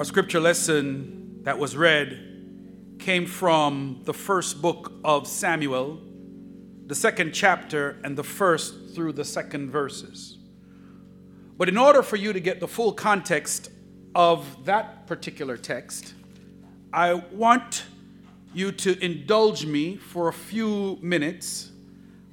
[0.00, 6.00] Our scripture lesson that was read came from the first book of Samuel,
[6.86, 10.38] the second chapter, and the first through the second verses.
[11.58, 13.70] But in order for you to get the full context
[14.14, 16.14] of that particular text,
[16.94, 17.84] I want
[18.54, 21.72] you to indulge me for a few minutes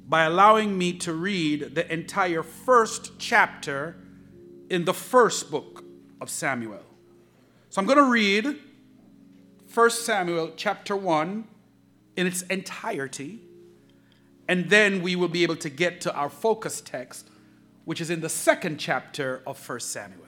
[0.08, 3.94] by allowing me to read the entire first chapter
[4.70, 5.84] in the first book
[6.18, 6.87] of Samuel.
[7.78, 8.56] So I'm going to read
[9.72, 11.44] 1 Samuel chapter 1
[12.16, 13.38] in its entirety,
[14.48, 17.30] and then we will be able to get to our focus text,
[17.84, 20.26] which is in the second chapter of 1 Samuel.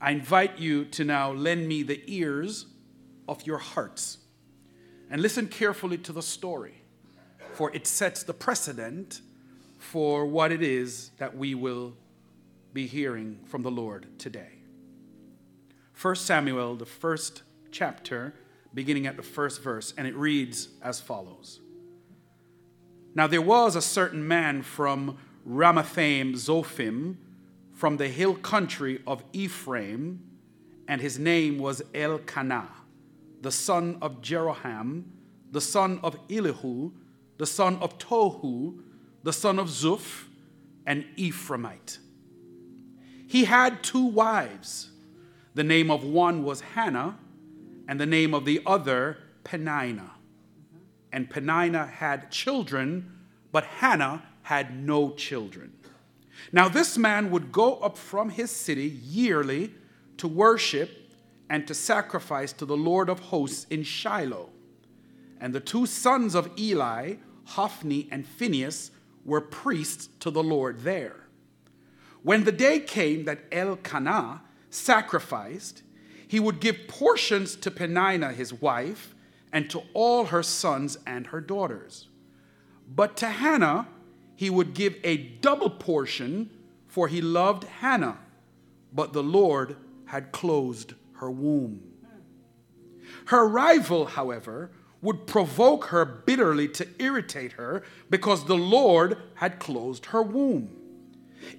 [0.00, 2.66] I invite you to now lend me the ears
[3.28, 4.18] of your hearts
[5.10, 6.84] and listen carefully to the story,
[7.54, 9.22] for it sets the precedent
[9.80, 11.94] for what it is that we will
[12.72, 14.51] be hearing from the Lord today.
[16.02, 18.34] 1 Samuel, the first chapter,
[18.74, 21.60] beginning at the first verse, and it reads as follows
[23.14, 25.16] Now there was a certain man from
[25.48, 27.18] Ramathaim Zophim,
[27.72, 30.24] from the hill country of Ephraim,
[30.88, 32.72] and his name was Elkanah,
[33.40, 35.04] the son of Jeroham,
[35.52, 36.90] the son of Elihu,
[37.38, 38.82] the son of Tohu,
[39.22, 40.24] the son of Zuph,
[40.84, 41.98] an Ephraimite.
[43.28, 44.88] He had two wives
[45.54, 47.18] the name of one was Hannah,
[47.88, 50.12] and the name of the other, Peninnah.
[51.12, 53.18] And Peninnah had children,
[53.50, 55.72] but Hannah had no children.
[56.52, 59.74] Now, this man would go up from his city yearly
[60.16, 60.90] to worship
[61.48, 64.48] and to sacrifice to the Lord of hosts in Shiloh.
[65.40, 68.90] And the two sons of Eli, Hophni and Phinehas,
[69.24, 71.26] were priests to the Lord there.
[72.22, 75.82] When the day came that Elkanah sacrificed,
[76.26, 79.14] he would give portions to Peninnah, his wife,
[79.52, 82.08] and to all her sons and her daughters.
[82.88, 83.88] But to Hannah,
[84.34, 86.50] he would give a double portion,
[86.88, 88.18] for he loved Hannah,
[88.92, 91.82] but the Lord had closed her womb.
[93.26, 94.70] Her rival, however,
[95.02, 100.70] would provoke her bitterly to irritate her because the Lord had closed her womb.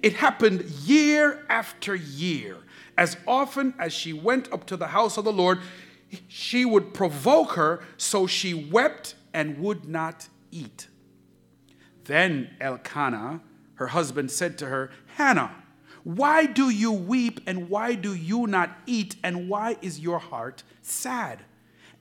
[0.02, 2.58] It happened year after year
[2.96, 5.58] as often as she went up to the house of the Lord,
[6.28, 10.88] she would provoke her, so she wept and would not eat.
[12.04, 13.40] Then Elkanah,
[13.74, 15.50] her husband, said to her, Hannah,
[16.04, 20.62] why do you weep and why do you not eat and why is your heart
[20.82, 21.42] sad?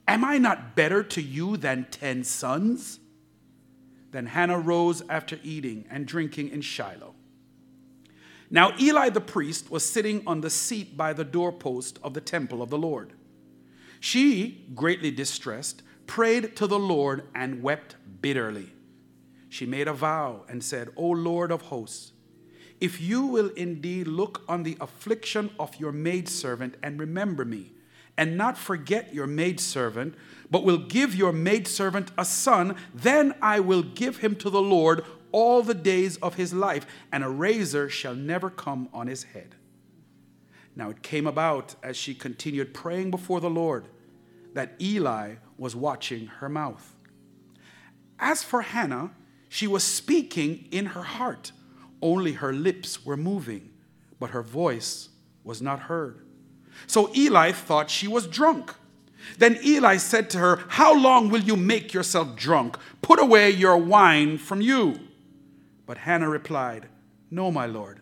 [0.07, 2.99] Am I not better to you than ten sons?
[4.11, 7.15] Then Hannah rose after eating and drinking in Shiloh.
[8.49, 12.61] Now Eli the priest was sitting on the seat by the doorpost of the temple
[12.61, 13.13] of the Lord.
[13.99, 18.73] She, greatly distressed, prayed to the Lord and wept bitterly.
[19.49, 22.11] She made a vow and said, O Lord of hosts,
[22.81, 27.71] if you will indeed look on the affliction of your maidservant and remember me,
[28.17, 30.15] and not forget your maidservant,
[30.51, 35.05] but will give your maidservant a son, then I will give him to the Lord
[35.33, 39.55] all the days of his life, and a razor shall never come on his head.
[40.75, 43.89] Now it came about as she continued praying before the Lord
[44.53, 46.95] that Eli was watching her mouth.
[48.19, 49.11] As for Hannah,
[49.49, 51.51] she was speaking in her heart,
[52.01, 53.71] only her lips were moving,
[54.19, 55.09] but her voice
[55.43, 56.25] was not heard.
[56.87, 58.73] So Eli thought she was drunk.
[59.37, 62.77] Then Eli said to her, How long will you make yourself drunk?
[63.01, 64.99] Put away your wine from you.
[65.85, 66.87] But Hannah replied,
[67.29, 68.01] No, my lord,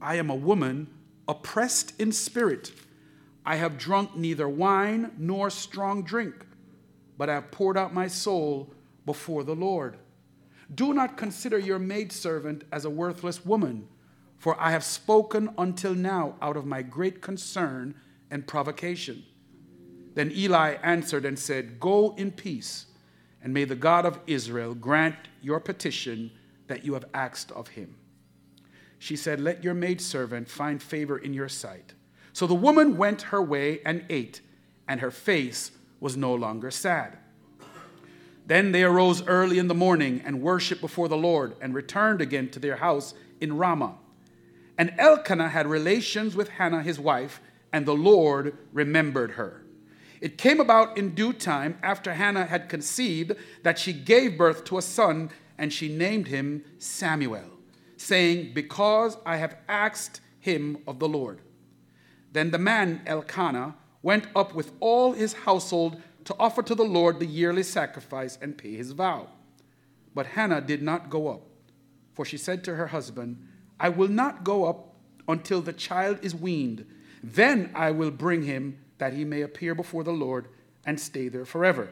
[0.00, 0.88] I am a woman
[1.26, 2.72] oppressed in spirit.
[3.44, 6.34] I have drunk neither wine nor strong drink,
[7.16, 8.72] but I have poured out my soul
[9.04, 9.96] before the Lord.
[10.74, 13.88] Do not consider your maidservant as a worthless woman,
[14.36, 17.94] for I have spoken until now out of my great concern
[18.30, 19.24] and provocation.
[20.14, 22.86] Then Eli answered and said, Go in peace,
[23.42, 26.30] and may the God of Israel grant your petition
[26.68, 27.96] that you have asked of him.
[28.98, 31.94] She said, Let your maidservant find favor in your sight.
[32.32, 34.40] So the woman went her way and ate,
[34.86, 37.18] and her face was no longer sad.
[38.46, 42.48] Then they arose early in the morning and worshiped before the Lord, and returned again
[42.50, 43.96] to their house in Ramah.
[44.78, 47.40] And Elkanah had relations with Hannah his wife,
[47.72, 49.64] and the Lord remembered her.
[50.20, 53.32] It came about in due time, after Hannah had conceived,
[53.62, 57.50] that she gave birth to a son and she named him Samuel,
[57.96, 61.40] saying, Because I have asked him of the Lord.
[62.32, 67.18] Then the man Elkanah went up with all his household to offer to the Lord
[67.18, 69.28] the yearly sacrifice and pay his vow.
[70.14, 71.42] But Hannah did not go up,
[72.12, 73.46] for she said to her husband,
[73.80, 74.94] I will not go up
[75.26, 76.86] until the child is weaned.
[77.22, 80.48] Then I will bring him that he may appear before the Lord
[80.84, 81.88] and stay there forever.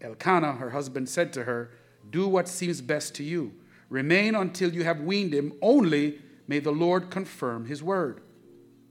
[0.00, 1.70] Elkanah, her husband, said to her,
[2.10, 3.52] Do what seems best to you.
[3.88, 8.20] Remain until you have weaned him, only may the Lord confirm his word.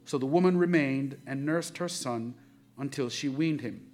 [0.06, 2.36] So the woman remained and nursed her son
[2.78, 3.86] until she weaned him.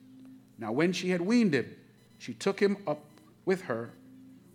[0.58, 1.76] Now, when she had weaned him,
[2.18, 3.06] she took him up
[3.46, 3.92] with her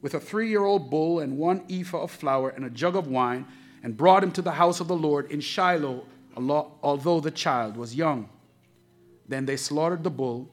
[0.03, 3.07] with a three year old bull and one ephah of flour and a jug of
[3.07, 3.47] wine
[3.83, 6.05] and brought him to the house of the Lord in Shiloh,
[6.37, 8.29] although the child was young.
[9.27, 10.51] Then they slaughtered the bull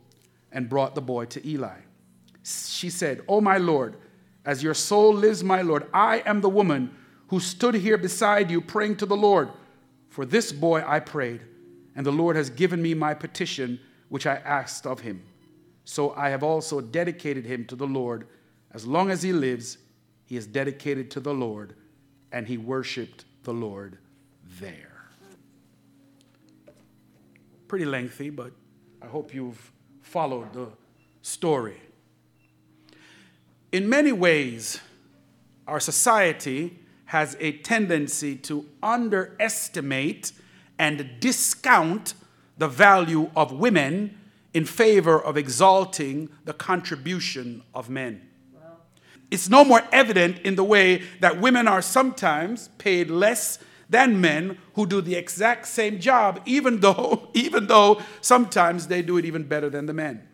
[0.53, 1.79] and brought the boy to Eli.
[2.43, 3.95] She said, O my Lord,
[4.45, 6.95] as your soul lives, my Lord, I am the woman
[7.27, 9.49] who stood here beside you praying to the Lord.
[10.09, 11.41] For this boy I prayed,
[11.95, 13.79] and the Lord has given me my petition
[14.09, 15.23] which I asked of him.
[15.85, 18.27] So I have also dedicated him to the Lord.
[18.73, 19.77] As long as he lives,
[20.25, 21.75] he is dedicated to the Lord
[22.31, 23.97] and he worshiped the Lord
[24.59, 25.09] there.
[27.67, 28.51] Pretty lengthy, but
[29.01, 29.71] I hope you've
[30.01, 30.67] followed the
[31.21, 31.77] story.
[33.71, 34.79] In many ways,
[35.67, 40.31] our society has a tendency to underestimate
[40.77, 42.13] and discount
[42.57, 44.17] the value of women
[44.53, 48.27] in favor of exalting the contribution of men
[49.31, 53.57] it's no more evident in the way that women are sometimes paid less
[53.89, 59.17] than men who do the exact same job, even though, even though sometimes they do
[59.17, 60.27] it even better than the men.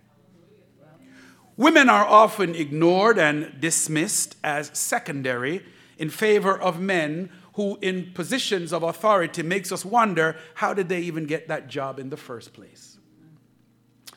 [1.58, 5.66] Women are often ignored and dismissed as secondary
[5.98, 11.02] in favor of men who, in positions of authority, makes us wonder how did they
[11.02, 13.00] even get that job in the first place?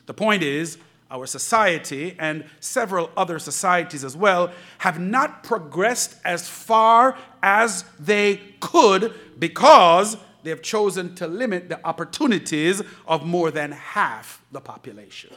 [0.05, 0.77] The point is,
[1.09, 8.39] our society and several other societies as well have not progressed as far as they
[8.59, 15.33] could because they have chosen to limit the opportunities of more than half the population.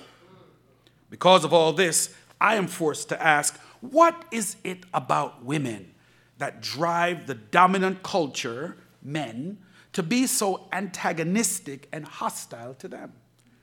[1.14, 5.94] Because of all this, I am forced to ask what is it about women
[6.38, 9.58] that drive the dominant culture, men,
[9.92, 13.12] to be so antagonistic and hostile to them?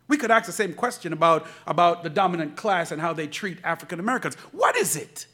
[0.07, 3.57] We could ask the same question about, about the dominant class and how they treat
[3.65, 4.36] African Americans.
[4.54, 5.27] What is it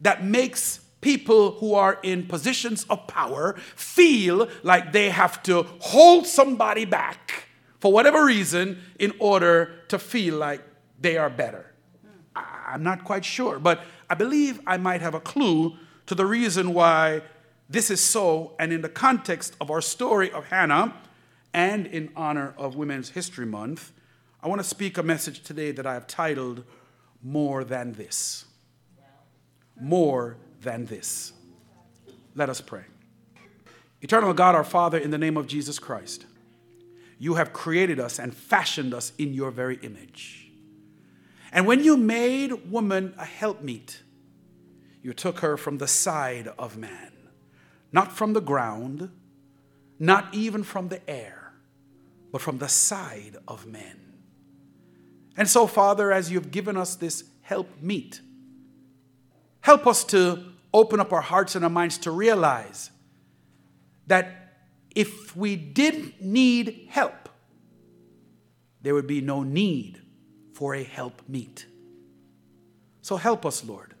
[0.00, 6.26] that makes people who are in positions of power feel like they have to hold
[6.26, 7.48] somebody back
[7.80, 10.62] for whatever reason in order to feel like
[11.00, 11.72] they are better?
[12.36, 15.76] I'm not quite sure, but I believe I might have a clue
[16.06, 17.22] to the reason why
[17.68, 18.54] this is so.
[18.58, 20.94] And in the context of our story of Hannah,
[21.54, 23.92] and in honor of Women's History Month,
[24.42, 26.64] I want to speak a message today that I have titled
[27.22, 28.44] More Than This.
[29.80, 31.32] More Than This.
[32.34, 32.82] Let us pray.
[34.02, 36.26] Eternal God, our Father, in the name of Jesus Christ,
[37.18, 40.43] you have created us and fashioned us in your very image.
[41.54, 44.02] And when you made woman a helpmeet,
[45.02, 47.12] you took her from the side of man,
[47.92, 49.08] not from the ground,
[50.00, 51.52] not even from the air,
[52.32, 54.00] but from the side of men.
[55.36, 58.20] And so, Father, as you've given us this help meet,
[59.60, 62.90] help us to open up our hearts and our minds to realize
[64.08, 64.56] that
[64.92, 67.28] if we didn't need help,
[68.82, 70.00] there would be no need
[70.54, 71.66] for a help meet.
[73.02, 73.94] So help us, Lord,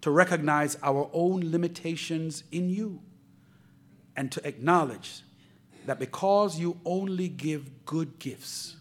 [0.00, 3.00] to recognize our own limitations in you
[4.16, 5.22] and to acknowledge
[5.86, 8.76] that because you only give good gifts,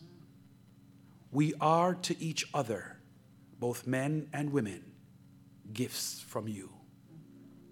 [1.32, 2.98] we are to each other,
[3.60, 4.84] both men and women,
[5.74, 6.70] gifts from you.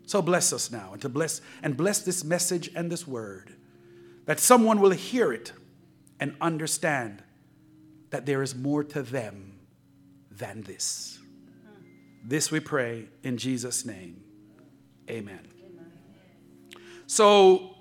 [0.05, 3.55] So bless us now and to bless and bless this message and this word
[4.25, 5.53] that someone will hear it
[6.19, 7.23] and understand
[8.09, 9.59] that there is more to them
[10.31, 11.19] than this.
[12.23, 14.21] This we pray in Jesus name.
[15.09, 15.39] Amen.
[17.07, 17.75] So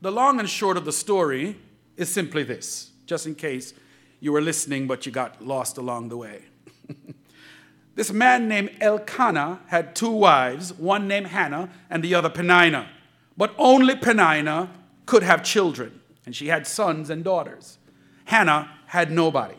[0.00, 1.56] the long and short of the story
[1.96, 3.74] is simply this, just in case
[4.20, 6.42] you were listening, but you got lost along the way.
[7.94, 12.88] this man named Elkanah had two wives, one named Hannah and the other Peninnah.
[13.36, 14.70] But only Peninnah
[15.04, 17.78] could have children, and she had sons and daughters.
[18.24, 19.56] Hannah had nobody.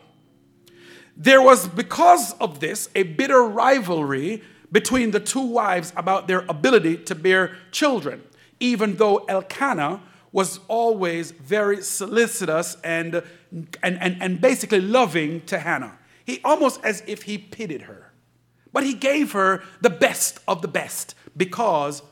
[1.16, 6.98] There was, because of this, a bitter rivalry between the two wives about their ability
[6.98, 8.22] to bear children,
[8.60, 13.24] even though Elkanah was always very solicitous and,
[13.82, 15.98] and, and, and basically loving to Hannah.
[16.26, 18.12] He almost as if he pitied her.
[18.74, 22.04] But he gave her the best of the best because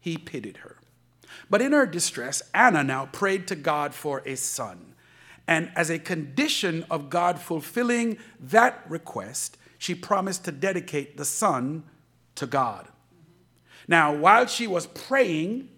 [0.00, 0.76] he pitied her.
[1.48, 4.93] But in her distress, Anna now prayed to God for a son.
[5.46, 11.84] And as a condition of God fulfilling that request, she promised to dedicate the son
[12.36, 12.88] to God.
[13.86, 15.68] Now, while she was praying,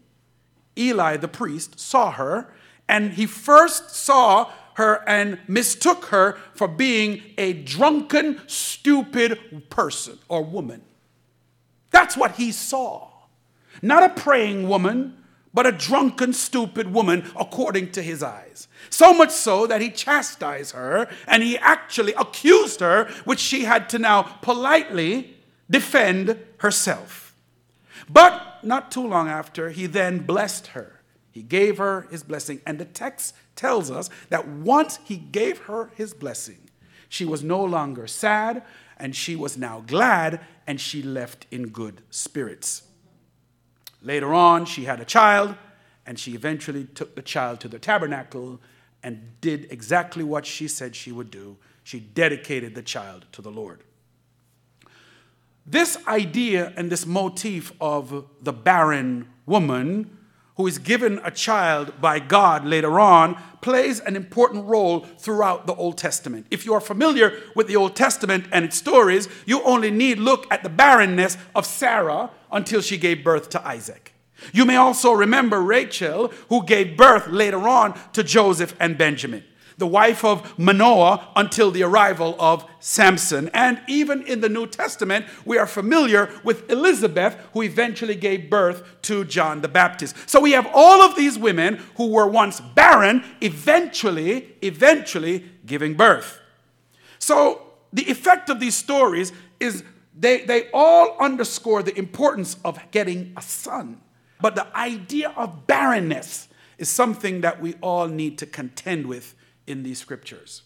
[0.78, 2.52] Eli the priest saw her,
[2.88, 10.44] and he first saw her and mistook her for being a drunken, stupid person or
[10.44, 10.82] woman.
[11.90, 13.08] That's what he saw.
[13.82, 15.16] Not a praying woman,
[15.56, 18.68] but a drunken, stupid woman, according to his eyes.
[18.90, 23.88] So much so that he chastised her and he actually accused her, which she had
[23.88, 25.34] to now politely
[25.70, 27.34] defend herself.
[28.06, 31.00] But not too long after, he then blessed her.
[31.32, 32.60] He gave her his blessing.
[32.66, 36.68] And the text tells us that once he gave her his blessing,
[37.08, 38.62] she was no longer sad
[38.98, 42.82] and she was now glad and she left in good spirits.
[44.02, 45.54] Later on, she had a child
[46.06, 48.60] and she eventually took the child to the tabernacle
[49.02, 51.56] and did exactly what she said she would do.
[51.82, 53.82] She dedicated the child to the Lord.
[55.66, 60.16] This idea and this motif of the barren woman
[60.56, 65.74] who is given a child by God later on plays an important role throughout the
[65.74, 66.46] Old Testament.
[66.50, 70.46] If you are familiar with the Old Testament and its stories, you only need look
[70.50, 74.12] at the barrenness of Sarah until she gave birth to Isaac.
[74.52, 79.44] You may also remember Rachel, who gave birth later on to Joseph and Benjamin
[79.78, 83.50] the wife of Manoah until the arrival of Samson.
[83.52, 88.84] And even in the New Testament, we are familiar with Elizabeth, who eventually gave birth
[89.02, 90.16] to John the Baptist.
[90.28, 96.40] So we have all of these women who were once barren, eventually, eventually giving birth.
[97.18, 99.84] So the effect of these stories is
[100.18, 104.00] they, they all underscore the importance of getting a son.
[104.40, 109.34] But the idea of barrenness is something that we all need to contend with
[109.66, 110.62] in these scriptures.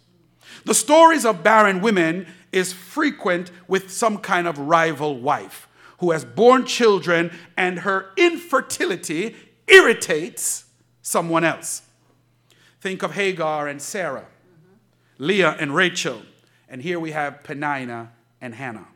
[0.64, 6.25] The stories of barren women is frequent with some kind of rival wife who has
[6.25, 10.64] borne children and her infertility irritates
[11.02, 11.83] someone else.
[12.80, 14.26] Think of Hagar and Sarah,
[15.19, 16.23] Leah and Rachel,
[16.69, 18.88] and here we have Peninnah and Hannah.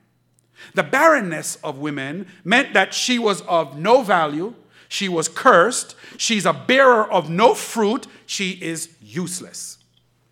[0.75, 4.55] The barrenness of women meant that she was of no value,
[4.89, 9.79] she was cursed, she's a bearer of no fruit, she is useless.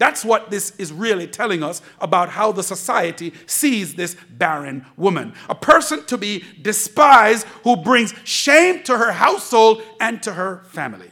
[0.02, 5.32] That's what this is really telling us about how the society sees this barren woman.
[5.48, 11.11] A person to be despised who brings shame to her household and to her family.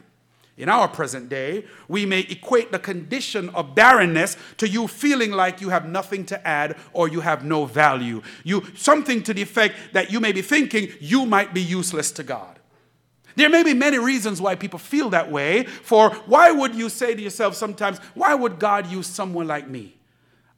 [0.61, 5.63] In our present day, we may equate the condition of barrenness to you feeling like
[5.63, 8.21] you have nothing to add or you have no value.
[8.45, 12.23] You something to the effect that you may be thinking you might be useless to
[12.23, 12.59] God.
[13.37, 15.65] There may be many reasons why people feel that way.
[15.65, 20.00] For why would you say to yourself sometimes, why would God use someone like me?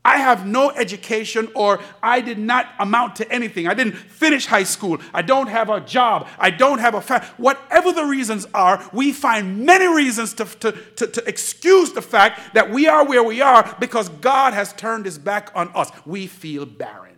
[0.04, 3.68] I have no education or I did not amount to anything.
[3.68, 4.98] I didn't finish high school.
[5.14, 6.28] I don't have a job.
[6.38, 7.28] I don't have a family.
[7.36, 12.54] Whatever the reasons are, we find many reasons to, to, to, to excuse the fact
[12.54, 15.90] that we are where we are because God has turned his back on us.
[16.04, 17.11] We feel barren.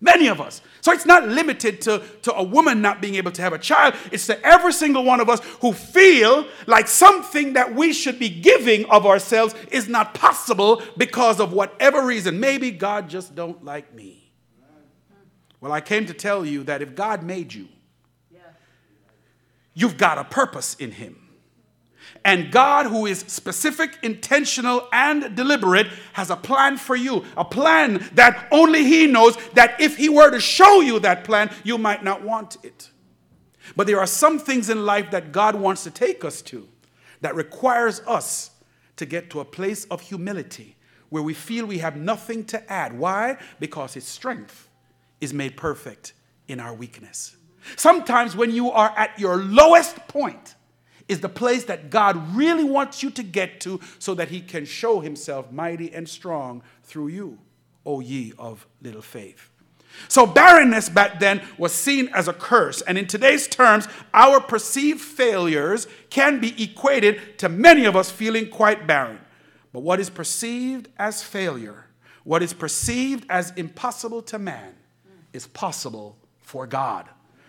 [0.00, 0.62] Many of us.
[0.80, 3.94] So it's not limited to, to a woman not being able to have a child.
[4.10, 8.30] It's to every single one of us who feel like something that we should be
[8.30, 12.40] giving of ourselves is not possible because of whatever reason.
[12.40, 14.32] Maybe God just don't like me.
[15.60, 17.68] Well, I came to tell you that if God made you,
[19.74, 21.19] you've got a purpose in him.
[22.24, 27.24] And God, who is specific, intentional, and deliberate, has a plan for you.
[27.36, 31.50] A plan that only He knows that if He were to show you that plan,
[31.64, 32.90] you might not want it.
[33.74, 36.68] But there are some things in life that God wants to take us to
[37.22, 38.50] that requires us
[38.96, 40.76] to get to a place of humility
[41.08, 42.98] where we feel we have nothing to add.
[42.98, 43.38] Why?
[43.58, 44.68] Because His strength
[45.20, 46.12] is made perfect
[46.48, 47.36] in our weakness.
[47.76, 50.54] Sometimes when you are at your lowest point,
[51.10, 54.64] is the place that God really wants you to get to so that he can
[54.64, 57.38] show himself mighty and strong through you,
[57.84, 59.50] O ye of little faith.
[60.06, 62.80] So, barrenness back then was seen as a curse.
[62.82, 68.48] And in today's terms, our perceived failures can be equated to many of us feeling
[68.48, 69.18] quite barren.
[69.72, 71.86] But what is perceived as failure,
[72.22, 74.74] what is perceived as impossible to man,
[75.32, 77.08] is possible for God.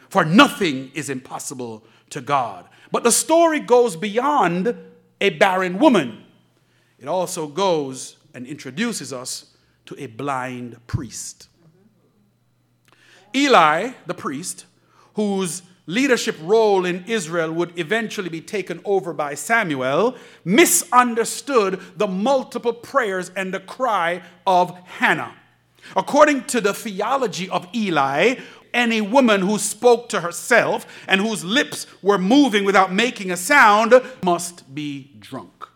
[0.09, 2.67] For nothing is impossible to God.
[2.91, 4.75] But the story goes beyond
[5.19, 6.23] a barren woman,
[6.99, 9.55] it also goes and introduces us
[9.85, 11.47] to a blind priest.
[13.35, 14.65] Eli, the priest,
[15.15, 22.73] whose leadership role in Israel would eventually be taken over by Samuel, misunderstood the multiple
[22.73, 25.33] prayers and the cry of Hannah.
[25.95, 28.35] According to the theology of Eli,
[28.73, 33.93] any woman who spoke to herself and whose lips were moving without making a sound
[34.23, 35.67] must be drunk.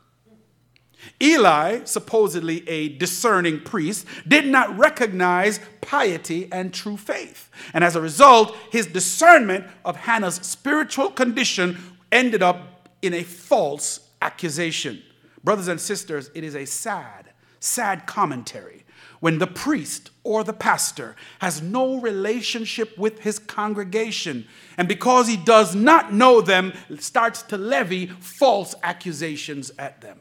[1.21, 7.49] Eli, supposedly a discerning priest, did not recognize piety and true faith.
[7.73, 11.77] And as a result, his discernment of Hannah's spiritual condition
[12.11, 15.01] ended up in a false accusation.
[15.43, 18.84] Brothers and sisters, it is a sad, sad commentary
[19.19, 25.37] when the priest or the pastor has no relationship with his congregation and because he
[25.37, 30.19] does not know them starts to levy false accusations at them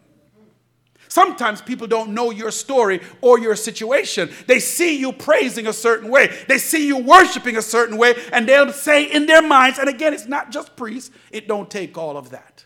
[1.14, 4.28] Sometimes people don't know your story or your situation.
[4.48, 8.48] They see you praising a certain way, they see you worshiping a certain way, and
[8.48, 12.16] they'll say in their minds, and again, it's not just priests, it don't take all
[12.16, 12.63] of that.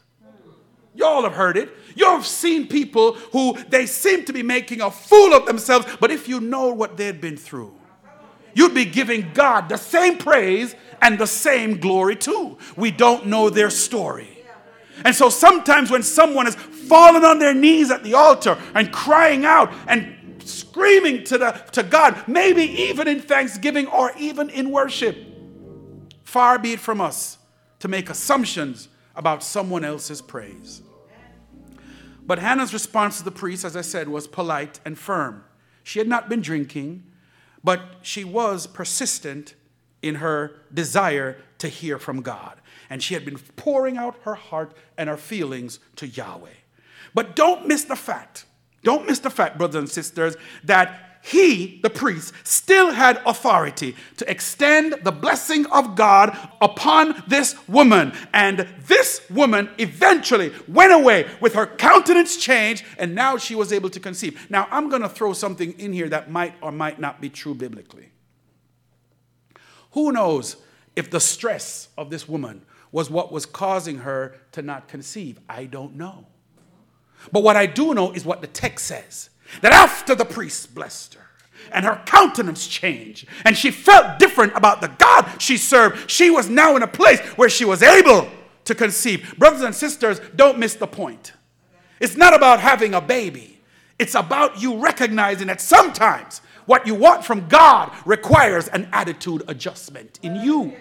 [0.99, 1.71] Y'all have heard it.
[1.95, 6.29] You've seen people who they seem to be making a fool of themselves, but if
[6.29, 7.73] you know what they'd been through,
[8.53, 12.59] you'd be giving God the same praise and the same glory too.
[12.77, 14.45] We don't know their story.
[15.05, 19.45] And so sometimes when someone is falling on their knees at the altar and crying
[19.45, 25.17] out and screaming to, the, to God, maybe even in thanksgiving or even in worship,
[26.25, 27.39] far be it from us
[27.79, 30.83] to make assumptions about someone else's praise.
[32.29, 35.45] But Hannah's response to the priest, as I said, was polite and firm.
[35.83, 37.03] She had not been drinking,
[37.65, 39.55] but she was persistent
[40.03, 44.73] in her desire to hear from God and she had been pouring out her heart
[44.97, 46.51] and her feelings to Yahweh.
[47.15, 48.47] But don't miss the fact,
[48.83, 54.31] don't miss the fact, brothers and sisters, that he, the priest, still had authority to
[54.31, 58.13] extend the blessing of God upon this woman.
[58.33, 63.91] And this woman eventually went away with her countenance changed, and now she was able
[63.91, 64.51] to conceive.
[64.51, 67.55] Now, I'm going to throw something in here that might or might not be true
[67.55, 68.09] biblically.
[69.93, 70.57] Who knows
[70.97, 75.39] if the stress of this woman was what was causing her to not conceive.
[75.47, 76.27] I don't know.
[77.33, 79.29] But what I do know is what the text says
[79.61, 81.28] that after the priest blessed her,
[81.73, 86.49] and her countenance changed, and she felt different about the God she served, she was
[86.49, 88.29] now in a place where she was able
[88.65, 89.35] to conceive.
[89.39, 91.33] Brothers and sisters, don't miss the point.
[92.01, 93.61] It's not about having a baby,
[93.99, 100.19] it's about you recognizing that sometimes what you want from God requires an attitude adjustment
[100.23, 100.77] in you.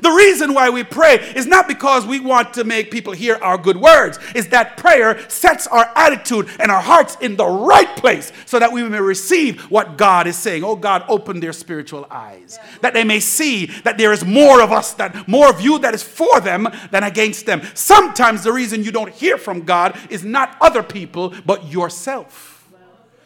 [0.00, 3.56] The reason why we pray is not because we want to make people hear our
[3.56, 8.32] good words, is that prayer sets our attitude and our hearts in the right place
[8.46, 10.64] so that we may receive what God is saying.
[10.64, 14.72] Oh God, open their spiritual eyes that they may see that there is more of
[14.72, 17.62] us, that more of you that is for them than against them.
[17.74, 22.64] Sometimes the reason you don't hear from God is not other people, but yourself.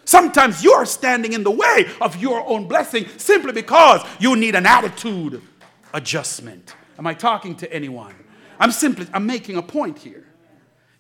[0.05, 4.67] Sometimes you're standing in the way of your own blessing simply because you need an
[4.67, 5.43] attitude
[5.93, 6.75] adjustment.
[6.99, 8.15] Am I talking to anyone?
[8.59, 10.27] I'm simply I'm making a point here.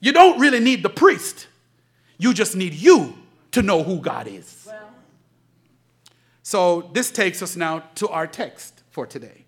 [0.00, 1.46] You don't really need the priest.
[2.18, 3.14] You just need you
[3.52, 4.68] to know who God is.
[6.42, 9.44] So this takes us now to our text for today.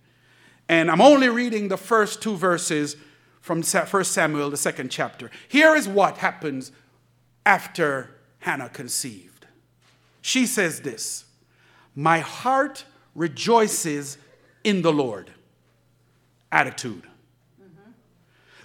[0.69, 2.97] And I'm only reading the first two verses
[3.41, 5.31] from 1 Samuel, the second chapter.
[5.49, 6.71] Here is what happens
[7.45, 9.47] after Hannah conceived.
[10.21, 11.25] She says this
[11.97, 14.17] My heart rejoices
[14.65, 15.31] in the Lord.
[16.51, 17.07] Attitude.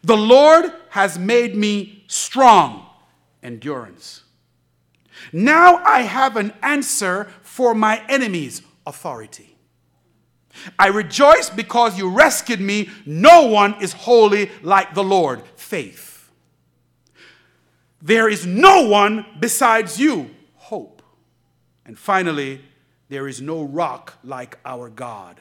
[0.03, 2.85] The Lord has made me strong.
[3.43, 4.23] Endurance.
[5.33, 8.61] Now I have an answer for my enemies.
[8.85, 9.55] Authority.
[10.79, 12.89] I rejoice because you rescued me.
[13.05, 15.43] No one is holy like the Lord.
[15.55, 16.31] Faith.
[18.01, 20.31] There is no one besides you.
[20.55, 21.01] Hope.
[21.85, 22.61] And finally,
[23.09, 25.39] there is no rock like our God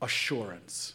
[0.00, 0.94] assurance.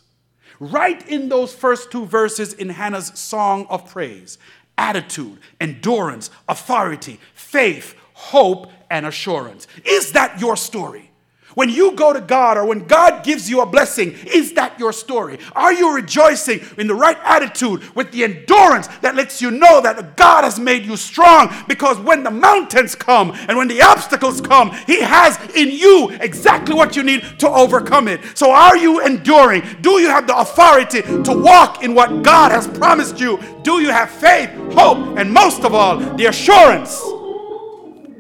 [0.60, 4.38] Right in those first two verses in Hannah's song of praise
[4.78, 9.68] attitude, endurance, authority, faith, hope, and assurance.
[9.86, 11.12] Is that your story?
[11.56, 14.92] When you go to God or when God gives you a blessing, is that your
[14.92, 15.40] story?
[15.56, 20.18] Are you rejoicing in the right attitude with the endurance that lets you know that
[20.18, 21.54] God has made you strong?
[21.68, 26.76] Because when the mountains come and when the obstacles come, He has in you exactly
[26.76, 28.22] what you need to overcome it.
[28.38, 29.64] So are you enduring?
[29.82, 33.40] Do you have the authority to walk in what God has promised you?
[33.64, 37.00] Do you have faith, hope, and most of all, the assurance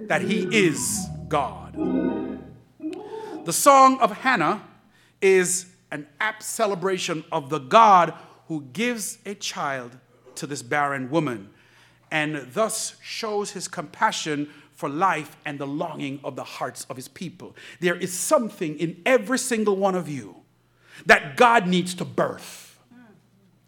[0.07, 2.22] that He is God?
[3.45, 4.63] The Song of Hannah
[5.21, 8.13] is an apt celebration of the God
[8.47, 9.97] who gives a child
[10.35, 11.49] to this barren woman
[12.09, 17.09] and thus shows his compassion for life and the longing of the hearts of his
[17.09, 17.53] people.
[17.81, 20.37] There is something in every single one of you
[21.05, 22.79] that God needs to birth.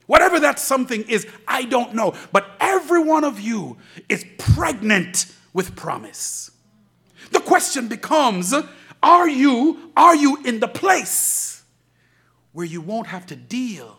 [0.06, 2.14] Whatever that something is, I don't know.
[2.32, 6.52] But every one of you is pregnant with promise.
[7.32, 8.54] The question becomes
[9.02, 11.64] are you, are you in the place
[12.52, 13.98] where you won't have to deal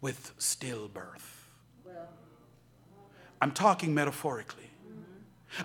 [0.00, 1.20] with stillbirth?
[3.40, 4.70] I'm talking metaphorically.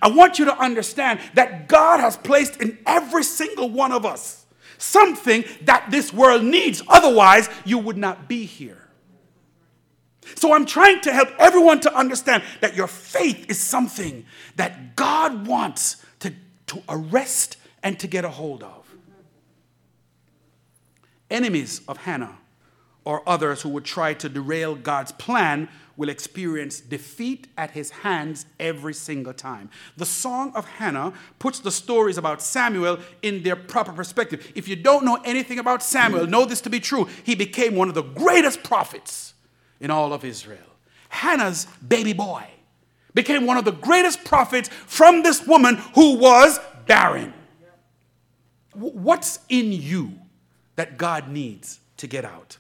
[0.02, 4.46] I want you to understand that God has placed in every single one of us
[4.80, 6.82] something that this world needs.
[6.88, 8.88] Otherwise, you would not be here.
[10.36, 14.26] So I'm trying to help everyone to understand that your faith is something
[14.56, 16.34] that God wants to,
[16.68, 18.86] to arrest and to get a hold of.
[21.30, 22.38] Enemies of Hannah
[23.06, 28.46] or others who would try to derail God's plan will experience defeat at his hands
[28.60, 29.70] every single time.
[29.98, 34.52] The Song of Hannah puts the stories about Samuel in their proper perspective.
[34.56, 37.10] If you don't know anything about Samuel, know this to be true.
[37.26, 39.34] He became one of the greatest prophets
[39.82, 40.60] in all of Israel.
[41.10, 42.46] Hannah's baby boy
[43.14, 47.34] became one of the greatest prophets from this woman who was barren.
[48.74, 50.14] What's in you
[50.76, 52.58] that God needs to get out?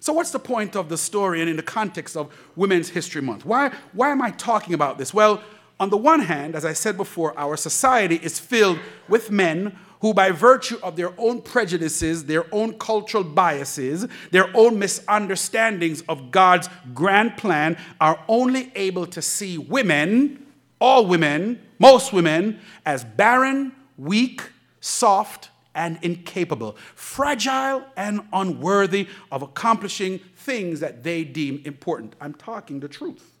[0.00, 3.46] So, what's the point of the story and in the context of Women's History Month?
[3.46, 5.14] Why, why am I talking about this?
[5.14, 5.42] Well,
[5.80, 10.12] on the one hand, as I said before, our society is filled with men who,
[10.12, 16.68] by virtue of their own prejudices, their own cultural biases, their own misunderstandings of God's
[16.92, 20.46] grand plan, are only able to see women,
[20.80, 24.42] all women, most women, as barren, weak,
[24.84, 32.14] soft, and incapable, fragile and unworthy of accomplishing things that they deem important.
[32.20, 33.32] I'm talking the truth.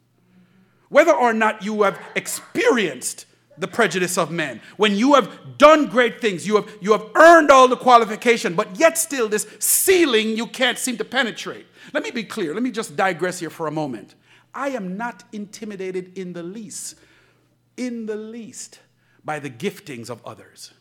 [0.88, 3.26] Whether or not you have experienced
[3.56, 7.50] the prejudice of men, when you have done great things, you have, you have earned
[7.50, 11.66] all the qualification, but yet still this ceiling you can't seem to penetrate.
[11.92, 12.52] Let me be clear.
[12.52, 14.16] Let me just digress here for a moment.
[14.52, 16.96] I am not intimidated in the least,
[17.76, 18.80] in the least,
[19.24, 20.72] by the giftings of others.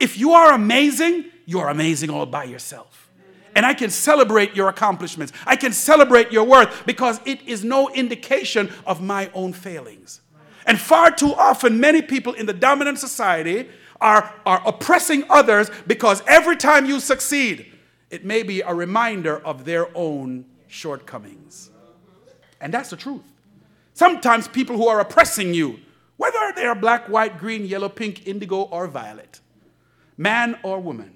[0.00, 3.10] If you are amazing, you are amazing all by yourself.
[3.54, 5.32] And I can celebrate your accomplishments.
[5.44, 10.20] I can celebrate your worth because it is no indication of my own failings.
[10.66, 13.68] And far too often, many people in the dominant society
[14.00, 17.66] are, are oppressing others because every time you succeed,
[18.10, 21.70] it may be a reminder of their own shortcomings.
[22.60, 23.24] And that's the truth.
[23.94, 25.80] Sometimes people who are oppressing you,
[26.16, 29.40] whether they are black, white, green, yellow, pink, indigo, or violet,
[30.18, 31.14] man or woman,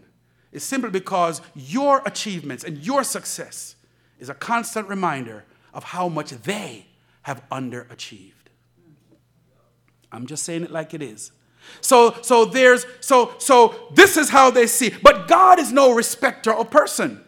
[0.52, 3.76] is simply because your achievements and your success
[4.18, 6.86] is a constant reminder of how much they
[7.22, 8.32] have underachieved.
[10.10, 11.32] I'm just saying it like it is.
[11.80, 14.92] So, so there's so so this is how they see.
[15.02, 17.24] But God is no respecter of person.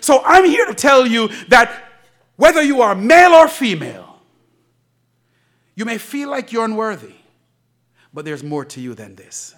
[0.00, 1.84] So I'm here to tell you that
[2.36, 4.20] whether you are male or female,
[5.74, 7.14] you may feel like you're unworthy,
[8.14, 9.54] but there's more to you than this.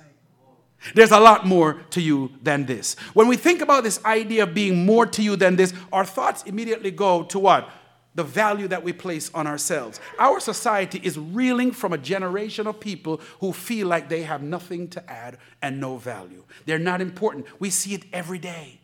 [0.95, 2.95] There's a lot more to you than this.
[3.15, 6.43] When we think about this idea of being more to you than this, our thoughts
[6.43, 7.71] immediately go to what?
[8.15, 10.01] The value that we place on ourselves.
[10.19, 14.89] Our society is reeling from a generation of people who feel like they have nothing
[14.89, 16.45] to add and no value.
[16.67, 17.47] They're not important.
[17.59, 18.81] We see it every day.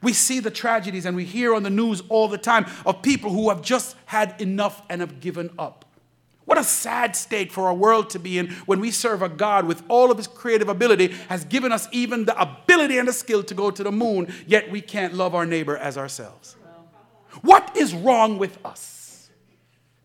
[0.00, 3.30] We see the tragedies and we hear on the news all the time of people
[3.30, 5.84] who have just had enough and have given up.
[6.48, 9.66] What a sad state for our world to be in when we serve a God
[9.66, 13.42] with all of his creative ability, has given us even the ability and the skill
[13.42, 16.56] to go to the moon, yet we can't love our neighbor as ourselves.
[17.42, 19.28] What is wrong with us?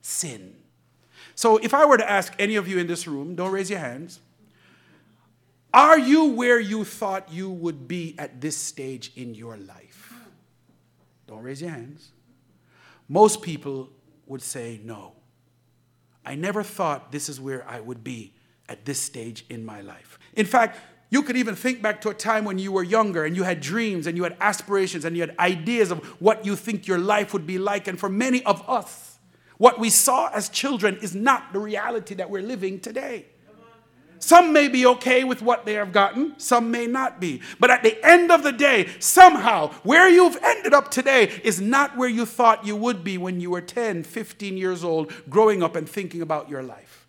[0.01, 0.53] Sin.
[1.33, 3.79] So if I were to ask any of you in this room, don't raise your
[3.79, 4.19] hands,
[5.73, 10.13] are you where you thought you would be at this stage in your life?
[11.25, 12.11] Don't raise your hands.
[13.07, 13.87] Most people
[14.27, 15.13] would say no.
[16.25, 18.33] I never thought this is where I would be
[18.69, 20.17] at this stage in my life.
[20.35, 20.79] In fact,
[21.13, 23.61] You could even think back to a time when you were younger and you had
[23.61, 27.33] dreams and you had aspirations and you had ideas of what you think your life
[27.33, 27.87] would be like.
[27.87, 29.19] And for many of us,
[29.59, 33.27] what we saw as children is not the reality that we're living today.
[34.23, 37.41] Some may be okay with what they have gotten, some may not be.
[37.59, 41.97] But at the end of the day, somehow, where you've ended up today is not
[41.97, 45.75] where you thought you would be when you were 10, 15 years old, growing up
[45.75, 47.05] and thinking about your life.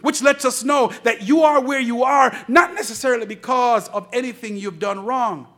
[0.00, 4.56] Which lets us know that you are where you are, not necessarily because of anything
[4.56, 5.48] you've done wrong,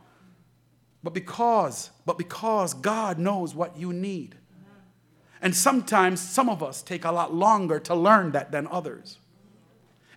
[1.01, 4.35] but because, but because God knows what you need.
[5.41, 9.17] And sometimes some of us take a lot longer to learn that than others.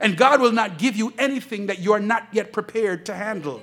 [0.02, 3.62] And God will not give you anything that you are not yet prepared to handle.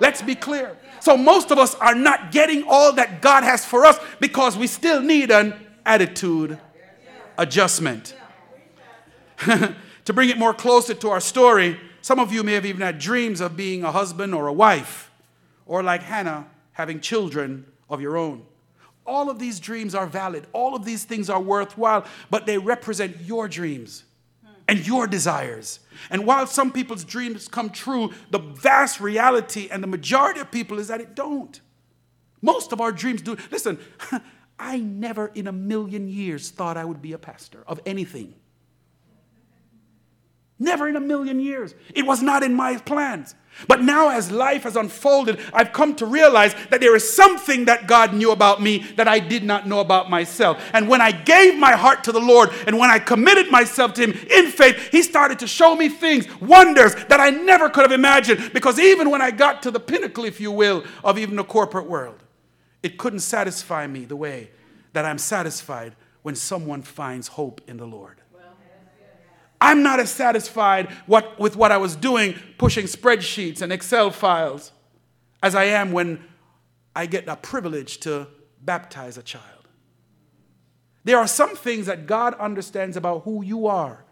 [0.00, 0.78] Let's be clear.
[0.98, 4.66] So, most of us are not getting all that God has for us because we
[4.66, 6.58] still need an attitude
[7.36, 8.16] adjustment.
[9.38, 12.98] to bring it more closer to our story, some of you may have even had
[12.98, 15.10] dreams of being a husband or a wife,
[15.66, 18.42] or like Hannah, having children of your own.
[19.06, 23.20] All of these dreams are valid, all of these things are worthwhile, but they represent
[23.20, 24.04] your dreams
[24.68, 25.80] and your desires.
[26.10, 30.78] And while some people's dreams come true, the vast reality and the majority of people
[30.78, 31.60] is that it don't.
[32.42, 33.36] Most of our dreams do.
[33.50, 33.78] Listen,
[34.58, 38.34] I never in a million years thought I would be a pastor of anything.
[40.64, 41.74] Never in a million years.
[41.94, 43.34] It was not in my plans.
[43.68, 47.86] But now, as life has unfolded, I've come to realize that there is something that
[47.86, 50.60] God knew about me that I did not know about myself.
[50.72, 54.06] And when I gave my heart to the Lord and when I committed myself to
[54.06, 57.92] Him in faith, He started to show me things, wonders that I never could have
[57.92, 58.52] imagined.
[58.54, 61.88] Because even when I got to the pinnacle, if you will, of even the corporate
[61.88, 62.22] world,
[62.82, 64.50] it couldn't satisfy me the way
[64.94, 68.20] that I'm satisfied when someone finds hope in the Lord.
[69.60, 74.72] I'm not as satisfied what, with what I was doing, pushing spreadsheets and Excel files,
[75.42, 76.22] as I am when
[76.94, 78.28] I get the privilege to
[78.60, 79.68] baptize a child.
[81.04, 84.04] There are some things that God understands about who you are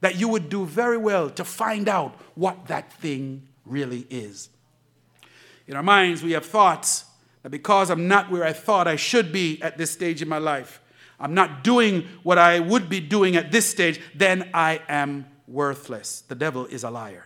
[0.00, 4.50] that you would do very well to find out what that thing really is.
[5.66, 7.06] In our minds, we have thoughts
[7.42, 10.38] that because I'm not where I thought I should be at this stage in my
[10.38, 10.80] life,
[11.18, 16.22] I'm not doing what I would be doing at this stage, then I am worthless.
[16.28, 17.24] The devil is a liar.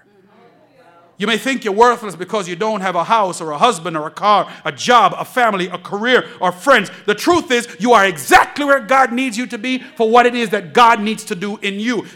[1.19, 4.07] You may think you're worthless because you don't have a house or a husband or
[4.07, 6.91] a car, a job, a family, a career, or friends.
[7.05, 10.35] The truth is, you are exactly where God needs you to be for what it
[10.35, 12.07] is that God needs to do in you.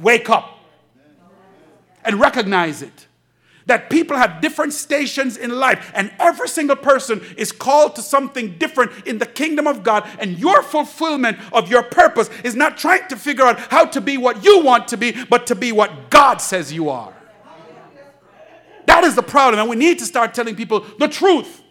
[0.00, 0.60] Wake up
[2.04, 3.08] and recognize it
[3.66, 8.58] that people have different stations in life, and every single person is called to something
[8.58, 10.08] different in the kingdom of God.
[10.18, 14.18] And your fulfillment of your purpose is not trying to figure out how to be
[14.18, 17.14] what you want to be, but to be what God says you are.
[18.86, 21.62] That is the problem, and we need to start telling people the truth.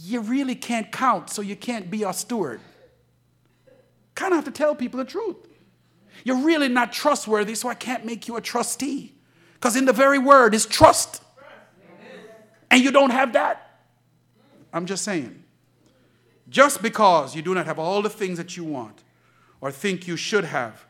[0.00, 2.60] You really can't count, so you can't be a steward.
[4.14, 5.36] Kind of have to tell people the truth.
[6.22, 9.13] You're really not trustworthy, so I can't make you a trustee.
[9.64, 11.22] Because in the very word is trust.
[12.70, 13.80] And you don't have that.
[14.74, 15.42] I'm just saying.
[16.50, 19.02] Just because you do not have all the things that you want
[19.62, 20.84] or think you should have,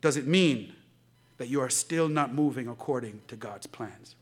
[0.00, 0.74] does it mean
[1.38, 4.16] that you are still not moving according to God's plans?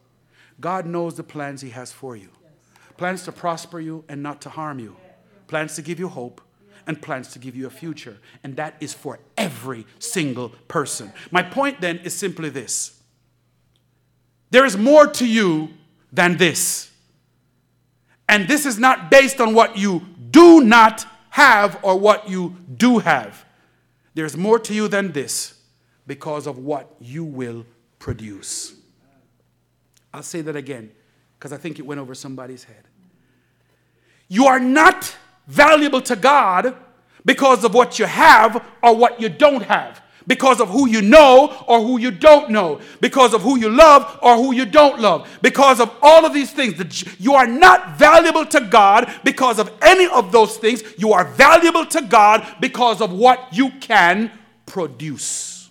[0.60, 2.28] God knows the plans He has for you
[2.98, 4.94] plans to prosper you and not to harm you,
[5.46, 6.42] plans to give you hope
[6.86, 8.18] and plans to give you a future.
[8.44, 11.14] And that is for every single person.
[11.30, 12.97] My point then is simply this
[14.50, 15.70] there is more to you
[16.12, 16.90] than this.
[18.28, 22.98] And this is not based on what you do not have or what you do
[22.98, 23.44] have.
[24.14, 25.60] There's more to you than this
[26.06, 27.64] because of what you will
[27.98, 28.74] produce.
[30.12, 30.90] I'll say that again
[31.38, 32.84] because I think it went over somebody's head.
[34.28, 35.14] You are not
[35.46, 36.74] valuable to God
[37.24, 41.64] because of what you have or what you don't have because of who you know
[41.66, 45.28] or who you don't know, because of who you love or who you don't love,
[45.42, 47.04] because of all of these things.
[47.18, 50.84] You are not valuable to God because of any of those things.
[50.96, 54.30] You are valuable to God because of what you can
[54.66, 55.70] produce.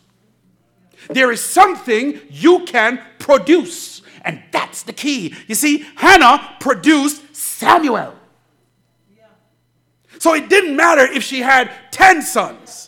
[1.10, 5.34] There is something you can produce, and that's the key.
[5.48, 8.14] You see, Hannah produced Samuel.
[10.20, 12.87] So it didn't matter if she had 10 sons.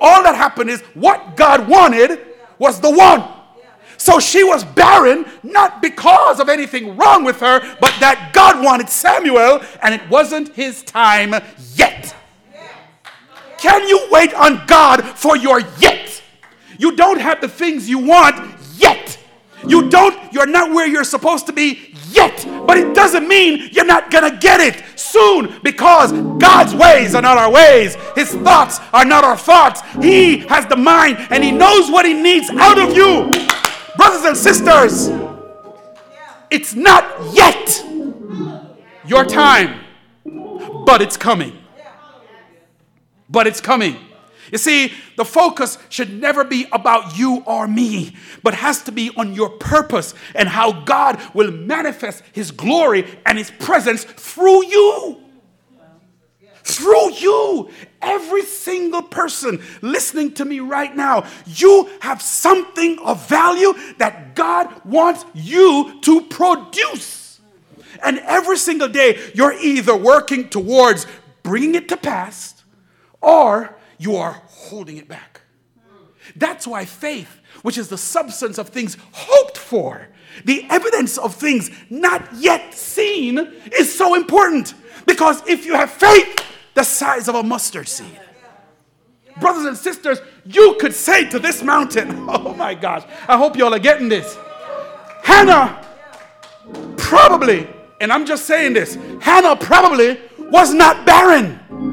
[0.00, 2.20] All that happened is what God wanted
[2.58, 3.24] was the one.
[3.96, 8.88] So she was barren, not because of anything wrong with her, but that God wanted
[8.88, 11.34] Samuel and it wasn't his time
[11.74, 12.16] yet.
[13.58, 16.22] Can you wait on God for your yet?
[16.78, 19.18] You don't have the things you want yet.
[19.68, 23.84] You don't, you're not where you're supposed to be yet, but it doesn't mean you're
[23.84, 27.96] not gonna get it soon because God's ways are not our ways.
[28.14, 29.80] His thoughts are not our thoughts.
[30.00, 33.28] He has the mind and He knows what He needs out of you.
[33.96, 35.08] Brothers and sisters,
[36.48, 37.84] it's not yet
[39.04, 39.80] your time,
[40.86, 41.58] but it's coming.
[43.28, 43.96] But it's coming.
[44.52, 49.10] You see, the focus should never be about you or me, but has to be
[49.16, 55.20] on your purpose and how God will manifest His glory and His presence through you.
[56.62, 63.72] Through you, every single person listening to me right now, you have something of value
[63.98, 67.40] that God wants you to produce.
[68.04, 71.06] And every single day, you're either working towards
[71.42, 72.62] bringing it to pass
[73.20, 75.42] or you are holding it back.
[76.34, 80.08] That's why faith, which is the substance of things hoped for,
[80.44, 83.38] the evidence of things not yet seen,
[83.76, 84.74] is so important.
[85.06, 86.42] Because if you have faith
[86.74, 88.18] the size of a mustard seed,
[89.38, 93.74] brothers and sisters, you could say to this mountain, Oh my gosh, I hope y'all
[93.74, 94.38] are getting this.
[95.22, 95.86] Hannah
[96.96, 97.68] probably,
[98.00, 101.89] and I'm just saying this, Hannah probably was not barren.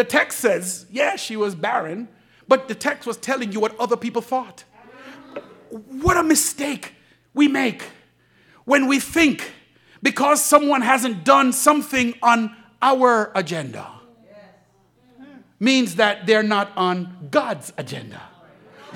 [0.00, 2.08] The text says, yeah, she was barren,
[2.48, 4.64] but the text was telling you what other people thought.
[5.68, 6.94] What a mistake
[7.34, 7.82] we make
[8.64, 9.52] when we think
[10.02, 13.86] because someone hasn't done something on our agenda
[15.58, 18.22] means that they're not on God's agenda.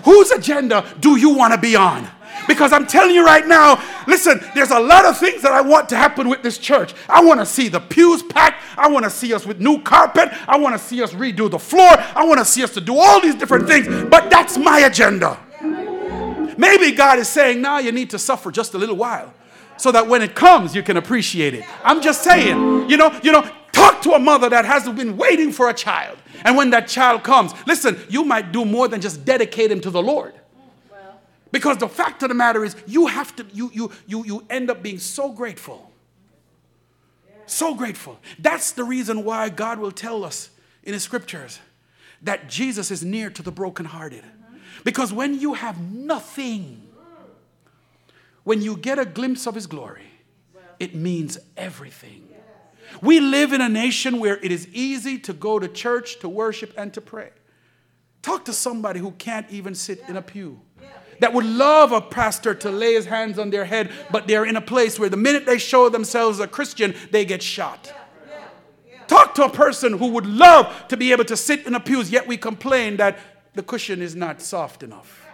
[0.04, 2.08] Whose agenda do you want to be on?
[2.46, 5.88] Because I'm telling you right now, listen, there's a lot of things that I want
[5.90, 6.94] to happen with this church.
[7.08, 8.62] I want to see the pews packed.
[8.76, 10.30] I want to see us with new carpet.
[10.46, 11.90] I want to see us redo the floor.
[11.90, 13.86] I want to see us to do all these different things.
[14.10, 15.38] But that's my agenda.
[16.58, 19.32] Maybe God is saying, now you need to suffer just a little while
[19.76, 21.64] so that when it comes, you can appreciate it.
[21.82, 25.52] I'm just saying, you know, you know, talk to a mother that has been waiting
[25.52, 26.18] for a child.
[26.44, 29.90] And when that child comes, listen, you might do more than just dedicate him to
[29.90, 30.34] the Lord.
[31.50, 34.70] Because the fact of the matter is, you have to, you, you, you, you end
[34.70, 35.90] up being so grateful.
[37.46, 38.18] So grateful.
[38.38, 40.50] That's the reason why God will tell us
[40.82, 41.60] in His scriptures
[42.22, 44.24] that Jesus is near to the brokenhearted.
[44.82, 46.82] Because when you have nothing,
[48.42, 50.08] when you get a glimpse of His glory,
[50.80, 52.33] it means everything.
[53.02, 56.72] We live in a nation where it is easy to go to church, to worship,
[56.76, 57.30] and to pray.
[58.22, 60.60] Talk to somebody who can't even sit in a pew
[61.20, 64.56] that would love a pastor to lay his hands on their head, but they're in
[64.56, 67.92] a place where the minute they show themselves a Christian, they get shot.
[69.06, 72.02] Talk to a person who would love to be able to sit in a pew,
[72.02, 73.18] yet we complain that
[73.54, 75.26] the cushion is not soft enough.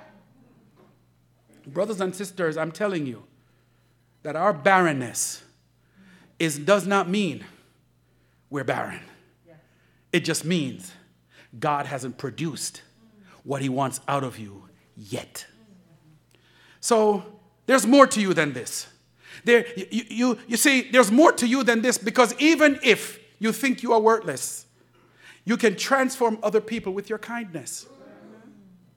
[1.66, 3.24] Brothers and sisters, I'm telling you
[4.22, 5.44] that our barrenness
[6.40, 7.44] is, does not mean
[8.48, 9.02] we're barren.
[10.12, 10.90] It just means
[11.56, 12.82] God hasn't produced
[13.44, 14.64] what He wants out of you
[14.96, 15.46] yet.
[16.80, 17.22] So
[17.66, 18.88] there's more to you than this.
[19.44, 23.52] There, you, you, you see, there's more to you than this because even if you
[23.52, 24.66] think you are worthless,
[25.44, 27.86] you can transform other people with your kindness.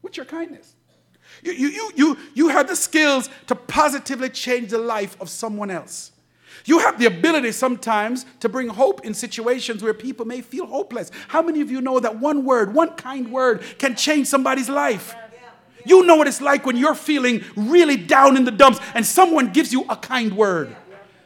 [0.01, 0.75] With your kindness.
[1.43, 5.69] You, you, you, you, you have the skills to positively change the life of someone
[5.69, 6.12] else.
[6.65, 11.11] You have the ability sometimes to bring hope in situations where people may feel hopeless.
[11.27, 15.15] How many of you know that one word, one kind word, can change somebody's life?
[15.85, 19.51] You know what it's like when you're feeling really down in the dumps and someone
[19.51, 20.75] gives you a kind word.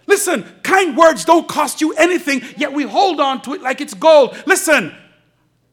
[0.07, 3.93] Listen, kind words don't cost you anything, yet we hold on to it like it's
[3.93, 4.35] gold.
[4.47, 4.95] Listen,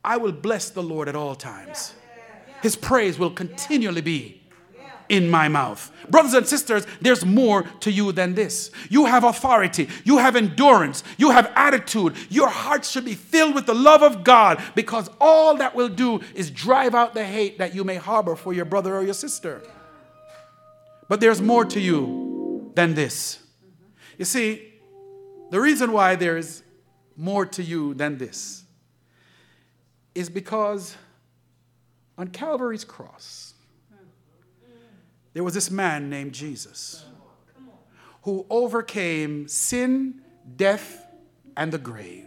[0.04, 1.94] I will bless the Lord at all times.
[2.62, 4.42] His praise will continually be
[5.08, 5.90] in my mouth.
[6.08, 8.70] Brothers and sisters, there's more to you than this.
[8.88, 12.14] You have authority, you have endurance, you have attitude.
[12.30, 16.20] Your heart should be filled with the love of God because all that will do
[16.34, 19.62] is drive out the hate that you may harbor for your brother or your sister.
[21.08, 23.38] But there's more to you than this.
[24.18, 24.72] You see,
[25.50, 26.62] the reason why there's
[27.16, 28.64] more to you than this
[30.14, 30.96] is because
[32.16, 33.53] on Calvary's cross,
[35.34, 37.04] there was this man named Jesus
[38.22, 40.22] who overcame sin,
[40.56, 41.04] death,
[41.56, 42.24] and the grave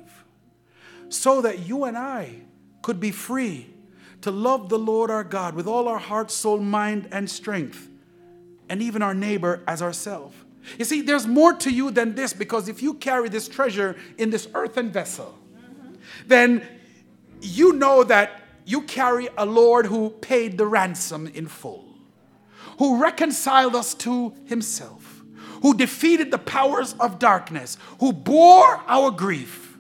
[1.10, 2.42] so that you and I
[2.82, 3.74] could be free
[4.22, 7.90] to love the Lord our God with all our heart, soul, mind, and strength,
[8.70, 10.36] and even our neighbor as ourselves.
[10.78, 14.30] You see, there's more to you than this because if you carry this treasure in
[14.30, 15.38] this earthen vessel,
[16.26, 16.68] then
[17.42, 21.87] you know that you carry a Lord who paid the ransom in full
[22.78, 25.24] who reconciled us to himself,
[25.62, 29.78] who defeated the powers of darkness, who bore our grief,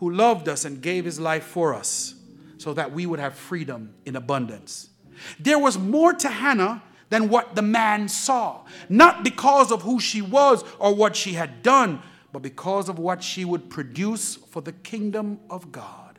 [0.00, 2.14] who loved us and gave his life for us
[2.56, 4.90] so that we would have freedom in abundance.
[5.38, 10.22] There was more to Hannah than what the man saw, not because of who she
[10.22, 12.02] was or what she had done,
[12.32, 16.18] but because of what she would produce for the kingdom of God.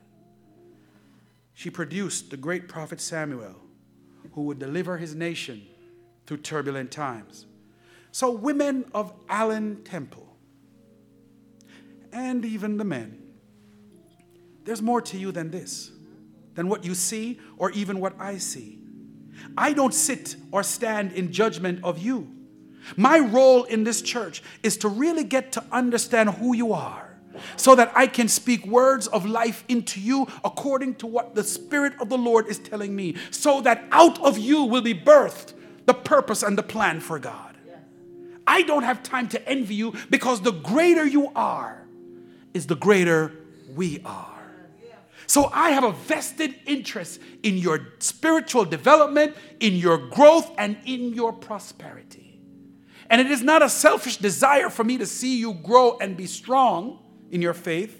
[1.53, 3.55] She produced the great prophet Samuel,
[4.33, 5.61] who would deliver his nation
[6.29, 7.47] through turbulent times.
[8.11, 10.37] So, women of Allen Temple,
[12.13, 13.19] and even the men,
[14.63, 15.89] there's more to you than this,
[16.53, 18.77] than what you see or even what I see.
[19.57, 22.31] I don't sit or stand in judgment of you.
[22.95, 27.17] My role in this church is to really get to understand who you are
[27.55, 31.93] so that I can speak words of life into you according to what the Spirit
[31.99, 35.55] of the Lord is telling me, so that out of you will be birthed
[35.89, 37.57] the purpose and the plan for God.
[38.45, 41.83] I don't have time to envy you because the greater you are
[42.53, 43.33] is the greater
[43.75, 44.39] we are.
[45.25, 51.13] So I have a vested interest in your spiritual development, in your growth, and in
[51.13, 52.39] your prosperity.
[53.09, 56.27] And it is not a selfish desire for me to see you grow and be
[56.27, 56.99] strong
[57.31, 57.99] in your faith.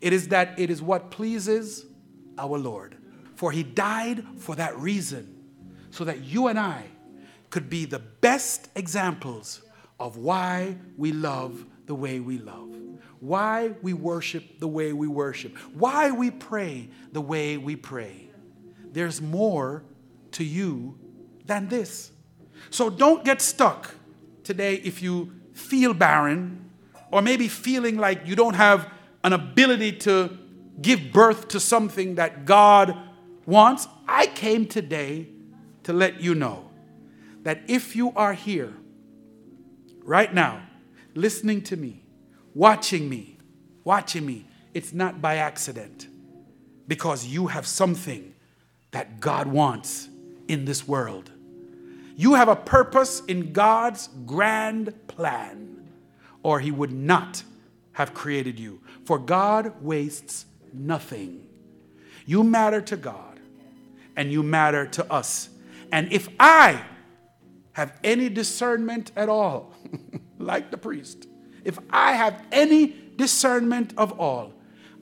[0.00, 1.84] It is that it is what pleases
[2.38, 2.96] our Lord.
[3.34, 5.36] For he died for that reason,
[5.90, 6.89] so that you and I
[7.50, 9.62] could be the best examples
[9.98, 12.70] of why we love the way we love
[13.20, 18.28] why we worship the way we worship, why we pray the way we pray.
[18.92, 19.84] There's more
[20.32, 20.98] to you
[21.44, 22.10] than this.
[22.70, 23.94] So don't get stuck
[24.42, 26.70] today if you feel barren
[27.10, 28.90] or maybe feeling like you don't have
[29.22, 30.38] an ability to
[30.80, 32.96] give birth to something that God
[33.44, 33.86] wants.
[34.08, 35.28] I came today
[35.82, 36.69] to let you know
[37.42, 38.72] that if you are here
[40.04, 40.62] right now
[41.14, 42.04] listening to me,
[42.54, 43.38] watching me,
[43.84, 46.06] watching me, it's not by accident
[46.86, 48.34] because you have something
[48.90, 50.08] that God wants
[50.48, 51.30] in this world.
[52.16, 55.88] You have a purpose in God's grand plan,
[56.42, 57.42] or He would not
[57.92, 58.80] have created you.
[59.04, 61.46] For God wastes nothing.
[62.26, 63.40] You matter to God,
[64.16, 65.48] and you matter to us.
[65.92, 66.84] And if I
[67.80, 69.72] have any discernment at all,
[70.38, 71.26] like the priest,
[71.64, 74.52] if I have any discernment of all,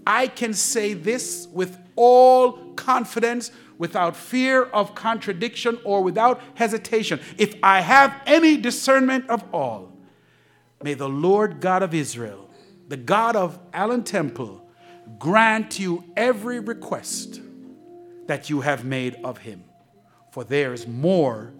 [0.06, 7.18] I can say this with all confidence, without fear of contradiction or without hesitation.
[7.36, 9.92] If I have any discernment of all,
[10.80, 12.48] may the Lord God of Israel,
[12.86, 14.64] the God of Allen Temple,
[15.18, 17.40] grant you every request
[18.28, 19.64] that you have made of him.
[20.30, 21.52] For there is more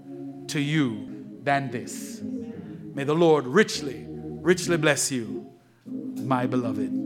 [0.48, 2.20] to you than this.
[2.22, 5.46] May the Lord richly richly bless you,
[5.86, 6.98] my beloved.